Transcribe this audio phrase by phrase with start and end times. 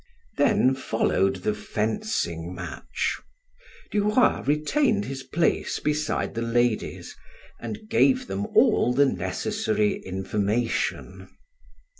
[0.37, 3.19] Then followed the fencing match.
[3.91, 7.15] Du Roy retained his place beside the ladies
[7.59, 11.29] and gave them all the necessary information.